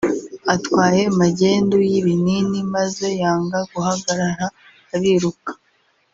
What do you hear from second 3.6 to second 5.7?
guhagarara ariruka